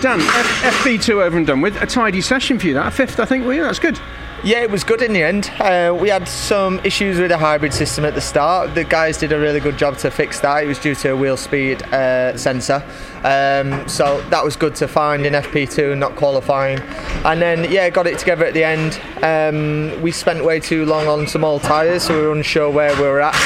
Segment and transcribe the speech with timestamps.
[0.00, 1.76] Dan, F- FP2 over and done with.
[1.82, 2.90] A tidy session for you, that.
[2.94, 3.62] Fifth, I think, were you?
[3.62, 4.00] That's good.
[4.42, 5.52] Yeah, it was good in the end.
[5.60, 8.74] Uh, we had some issues with the hybrid system at the start.
[8.74, 10.64] The guys did a really good job to fix that.
[10.64, 12.82] It was due to a wheel speed uh, sensor.
[13.24, 16.78] Um, so that was good to find in FP2, and not qualifying.
[17.26, 18.98] And then, yeah, got it together at the end.
[19.22, 22.96] Um, we spent way too long on some old tyres, so we were unsure where
[22.96, 23.36] we were at.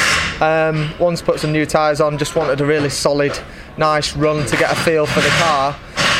[0.41, 3.37] Um, once put some new tyres on, just wanted a really solid,
[3.77, 5.75] nice run to get a feel for the car.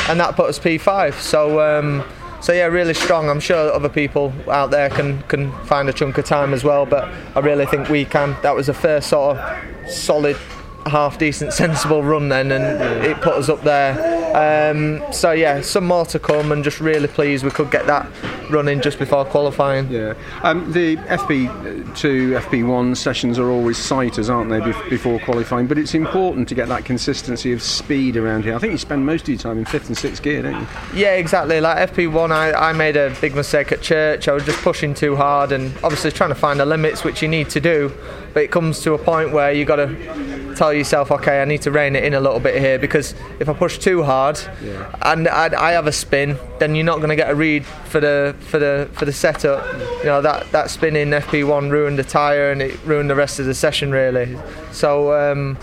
[0.07, 1.13] And that put us P5.
[1.13, 2.03] So, um,
[2.41, 3.29] so yeah, really strong.
[3.29, 6.85] I'm sure other people out there can can find a chunk of time as well,
[6.85, 8.35] but I really think we can.
[8.43, 10.37] That was the first sort of solid
[10.85, 14.14] half decent, sensible run then, and it put us up there.
[14.35, 18.05] Um, so yeah, some more to come, and just really pleased we could get that
[18.49, 19.89] running just before qualifying.
[19.89, 20.13] Yeah.
[20.43, 24.59] Um, the FP2, FP1 sessions are always sighters, aren't they,
[24.89, 25.67] before qualifying?
[25.67, 28.55] But it's important to get that consistency of speed around here.
[28.55, 30.67] I think you spend most of your time in fifth and sixth gear, don't you?
[30.93, 31.61] Yeah, exactly.
[31.61, 34.27] Like FP1, I, I made a big mistake at church.
[34.27, 37.29] I was just pushing too hard, and obviously trying to find the limits, which you
[37.29, 37.89] need to do.
[38.33, 41.61] But it comes to a point where you got to tell yourself, okay, I need
[41.63, 44.93] to rein it in a little bit here because if I push too hard yeah.
[45.01, 47.99] and I, I, have a spin, then you're not going to get a read for
[47.99, 49.65] the for the for the setup.
[49.99, 53.39] You know that that spin in FP1 ruined the tyre and it ruined the rest
[53.39, 54.37] of the session really.
[54.71, 55.13] So.
[55.13, 55.57] Um,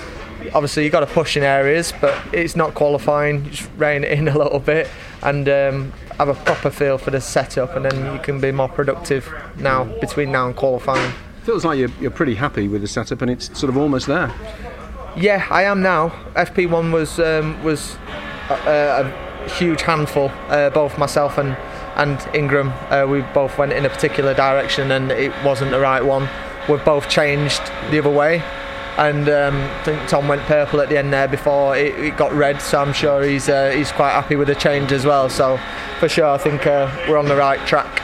[0.54, 3.48] obviously, you've got to push in areas, but it's not qualifying.
[3.50, 4.88] Just rein it in a little bit
[5.22, 8.68] and um, have a proper feel for the setup, and then you can be more
[8.68, 11.12] productive now between now and qualifying.
[11.44, 14.32] Feels like you're, you're pretty happy with the setup, and it's sort of almost there.
[15.16, 16.08] Yeah, I am now.
[16.34, 17.96] FP1 was um, was
[18.48, 20.30] a, a, huge handful.
[20.48, 21.56] Uh, both myself and
[21.96, 26.02] and Ingram, uh, we both went in a particular direction, and it wasn't the right
[26.02, 26.28] one.
[26.66, 28.42] We've both changed the other way,
[28.96, 32.32] and um, I think Tom went purple at the end there before it, it got
[32.32, 32.62] red.
[32.62, 35.28] So I'm sure he's uh, he's quite happy with the change as well.
[35.28, 35.58] So
[36.00, 38.01] for sure, I think uh, we're on the right track.